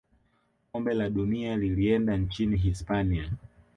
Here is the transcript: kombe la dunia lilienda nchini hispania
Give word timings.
kombe 0.71 0.93
la 0.93 1.09
dunia 1.09 1.57
lilienda 1.57 2.17
nchini 2.17 2.57
hispania 2.57 3.31